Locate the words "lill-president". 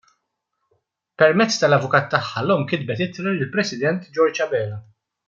3.37-4.09